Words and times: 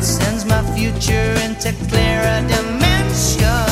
sends 0.00 0.44
my 0.44 0.62
future 0.74 1.32
into 1.44 1.72
clearer 1.88 2.40
dimensions. 2.48 3.71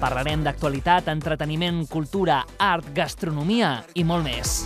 Parlarem 0.00 0.40
d'actualitat, 0.40 1.10
entreteniment, 1.12 1.82
cultura, 1.90 2.40
art, 2.56 2.86
gastronomia 2.96 3.84
i 3.94 4.04
molt 4.08 4.24
més. 4.24 4.62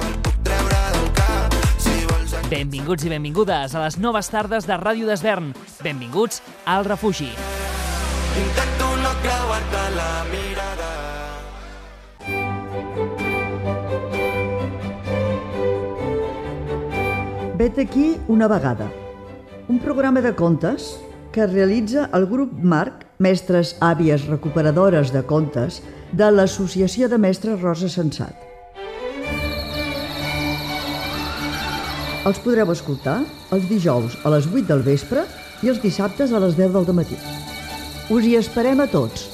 Benvinguts 2.47 3.03
i 3.03 3.11
benvingudes 3.11 3.75
a 3.75 3.83
les 3.83 3.99
noves 3.99 4.31
tardes 4.31 4.69
de 4.69 4.77
Ràdio 4.79 5.09
Desvern. 5.11 5.51
Benvinguts 5.83 6.39
al 6.71 6.87
refugi. 6.87 7.33
Intento 8.39 8.91
no 9.03 9.11
creuar-te 9.25 9.83
la 9.97 10.11
mirada. 10.31 10.91
Vet 17.59 17.79
aquí 17.79 18.17
una 18.29 18.47
vegada. 18.47 18.91
Un 19.69 19.79
programa 19.81 20.21
de 20.21 20.35
contes 20.35 21.01
que 21.33 21.47
realitza 21.47 22.11
el 22.13 22.27
grup 22.27 22.53
Marc, 22.61 23.04
mestres 23.19 23.75
àvies 23.81 24.27
recuperadores 24.31 25.13
de 25.15 25.23
contes, 25.23 25.83
de 26.13 26.31
l'Associació 26.31 27.09
de 27.11 27.19
Mestres 27.19 27.61
Rosa 27.61 27.91
Sensat. 27.91 28.35
Els 32.25 32.41
podreu 32.41 32.71
escoltar 32.73 33.21
els 33.53 33.69
dijous 33.69 34.17
a 34.25 34.33
les 34.33 34.49
8 34.49 34.65
del 34.71 34.83
vespre 34.87 35.27
i 35.63 35.69
els 35.69 35.83
dissabtes 35.83 36.33
a 36.33 36.41
les 36.41 36.57
10 36.57 36.73
del 36.73 36.97
matí. 36.97 37.19
Us 38.09 38.25
hi 38.25 38.37
esperem 38.41 38.81
a 38.81 38.89
tots. 38.89 39.34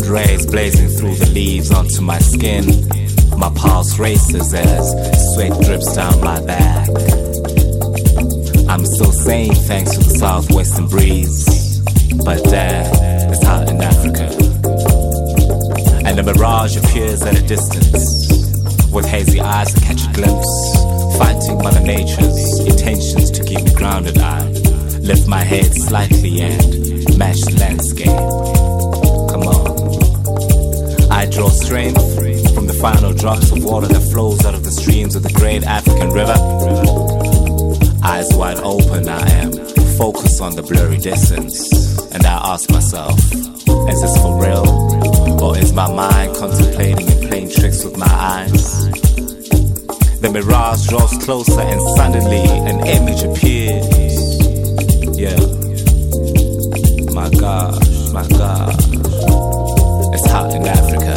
Sun 0.00 0.10
rays 0.10 0.46
blazing 0.46 0.88
through 0.88 1.14
the 1.16 1.30
leaves 1.34 1.70
onto 1.70 2.00
my 2.00 2.18
skin, 2.18 2.64
my 3.36 3.50
pulse 3.54 3.98
races 3.98 4.54
as 4.54 5.34
sweat 5.34 5.52
drips 5.66 5.94
down 5.94 6.18
my 6.20 6.40
back. 6.46 6.88
I'm 8.70 8.86
still 8.86 9.12
sane 9.12 9.54
thanks 9.54 9.92
to 9.92 9.98
the 9.98 10.16
southwestern 10.18 10.88
breeze, 10.88 11.80
but 12.24 12.42
damn, 12.44 13.32
it's 13.32 13.44
hot 13.44 13.68
in 13.68 13.82
Africa. 13.82 14.28
And 16.06 16.16
the 16.16 16.22
mirage 16.22 16.76
appears 16.76 17.20
at 17.22 17.38
a 17.38 17.42
distance, 17.42 17.92
with 18.92 19.04
hazy 19.04 19.40
eyes 19.40 19.74
to 19.74 19.80
catch 19.80 20.06
a 20.06 20.12
glimpse 20.12 20.52
fighting 21.18 21.58
Mother 21.58 21.80
Nature's 21.80 22.60
intentions 22.60 23.30
to 23.32 23.44
keep 23.44 23.62
me 23.62 23.74
grounded. 23.74 24.16
I 24.18 24.40
lift 25.00 25.28
my 25.28 25.44
head 25.44 25.74
slightly 25.74 26.40
and 26.40 27.18
match 27.18 27.40
the 27.42 27.56
landscape. 27.58 28.16
Come 29.30 29.42
on. 29.42 29.71
Draw 31.32 31.48
strength 31.48 32.54
from 32.54 32.66
the 32.66 32.76
final 32.78 33.14
drops 33.14 33.50
of 33.50 33.64
water 33.64 33.86
that 33.86 34.02
flows 34.12 34.44
out 34.44 34.54
of 34.54 34.64
the 34.64 34.70
streams 34.70 35.16
of 35.16 35.22
the 35.22 35.32
great 35.32 35.64
African 35.64 36.10
river. 36.10 36.36
Eyes 38.04 38.28
wide 38.34 38.58
open, 38.58 39.08
I 39.08 39.26
am 39.40 39.52
focused 39.96 40.42
on 40.42 40.54
the 40.56 40.62
blurry 40.62 40.98
distance. 40.98 41.56
And 42.12 42.26
I 42.26 42.52
ask 42.52 42.70
myself, 42.70 43.18
is 43.18 44.00
this 44.02 44.16
for 44.20 44.40
real? 44.40 44.68
Or 45.42 45.56
is 45.56 45.72
my 45.72 45.90
mind 45.90 46.36
contemplating 46.36 47.10
and 47.10 47.28
playing 47.28 47.50
tricks 47.50 47.82
with 47.82 47.96
my 47.96 48.12
eyes? 48.12 48.90
The 50.20 50.30
mirage 50.30 50.86
draws 50.86 51.16
closer 51.24 51.62
and 51.62 51.80
suddenly 51.96 52.44
an 52.70 52.86
image 52.86 53.22
appears. 53.24 53.88
Yeah. 55.16 55.40
My 57.14 57.30
gosh, 57.30 58.12
my 58.12 58.28
gosh. 58.28 58.76
It's 60.14 60.30
hot 60.30 60.54
in 60.54 60.66
Africa. 60.66 61.11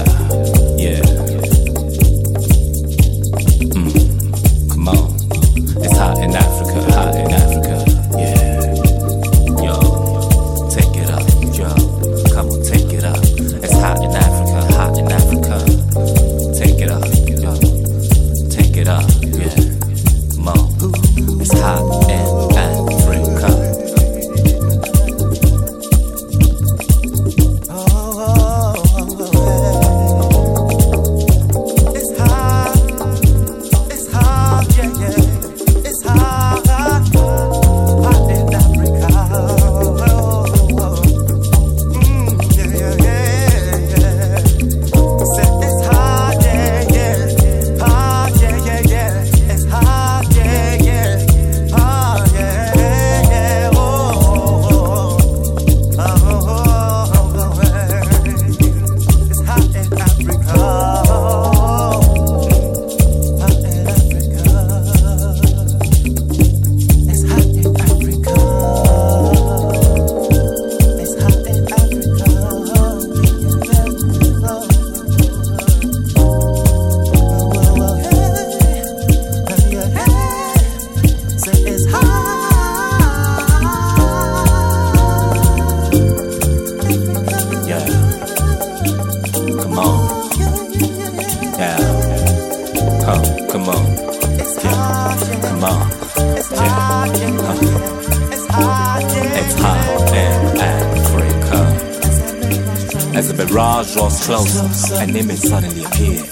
Closer, 104.36 104.96
an 104.96 105.16
image 105.16 105.40
suddenly 105.40 105.84
appears. 105.86 106.30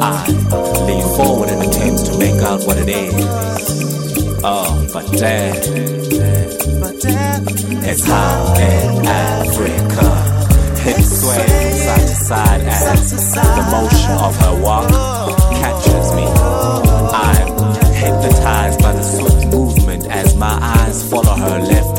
I 0.00 0.26
lean 0.86 1.16
forward 1.16 1.50
and 1.50 1.62
attempt 1.62 2.06
to 2.06 2.18
make 2.18 2.40
out 2.42 2.66
what 2.66 2.78
it 2.78 2.88
is. 2.88 3.14
Oh, 4.44 4.88
but 4.92 5.06
damn, 5.12 5.54
it's 7.84 8.04
hot 8.04 8.58
in 8.58 9.06
Africa. 9.06 10.08
Hips 10.82 11.20
sway 11.20 11.46
side 11.86 12.08
to 12.08 12.14
side 12.14 12.60
as 12.62 13.10
the 13.32 13.62
motion 13.70 14.12
of 14.18 14.36
her 14.42 14.54
walk 14.60 14.88
catches 15.60 16.12
me. 16.14 16.26
I'm 17.14 17.48
hypnotized 17.94 18.80
by 18.80 18.92
the 18.92 19.02
swift 19.02 19.46
movement 19.46 20.06
as 20.06 20.34
my 20.34 20.58
eyes 20.60 21.08
follow 21.08 21.34
her 21.34 21.60
left 21.60 21.91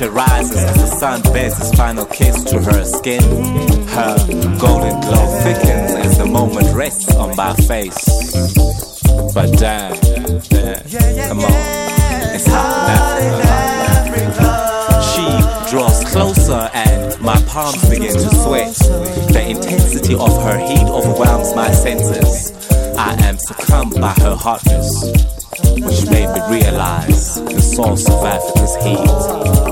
Temperature 0.00 0.16
rises 0.16 0.56
as 0.56 0.76
the 0.76 0.86
sun 0.86 1.20
bends 1.34 1.58
his 1.58 1.74
final 1.74 2.06
kiss 2.06 2.42
to 2.44 2.58
her 2.58 2.84
skin. 2.84 3.20
Her 3.88 4.16
golden 4.58 4.98
glow 5.02 5.26
thickens 5.42 5.92
as 5.94 6.16
the 6.16 6.24
moment 6.24 6.74
rests 6.74 7.14
on 7.16 7.36
my 7.36 7.52
face. 7.52 8.32
But 9.34 9.58
damn, 9.58 9.92
damn, 10.48 11.28
come 11.28 11.40
on, 11.40 11.52
it's 12.32 12.46
hot 12.46 13.20
Africa. 14.00 14.48
She 15.12 15.70
draws 15.70 16.02
closer 16.10 16.70
and 16.72 17.20
my 17.20 17.38
palms 17.42 17.86
begin 17.90 18.14
to 18.14 18.34
sweat. 18.36 18.74
The 19.34 19.48
intensity 19.50 20.14
of 20.14 20.42
her 20.44 20.58
heat 20.66 20.88
overwhelms 20.88 21.54
my 21.54 21.70
senses. 21.72 22.52
I 22.96 23.16
am 23.24 23.36
succumbed 23.36 24.00
by 24.00 24.14
her 24.14 24.34
hotness, 24.34 25.12
which 25.74 26.08
made 26.08 26.32
me 26.32 26.40
realize 26.58 27.34
the 27.34 27.60
source 27.60 28.08
of 28.08 28.24
Africa's 28.24 28.76
heat. 28.76 29.69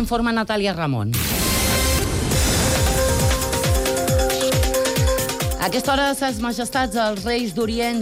Informa 0.00 0.32
Natàlia 0.32 0.72
Ramon. 0.72 1.12
A 5.60 5.66
aquesta 5.68 5.92
hora, 5.92 6.06
ses 6.16 6.38
majestats, 6.40 6.96
els 6.96 7.24
reis 7.26 7.50
d'Orient 7.52 7.98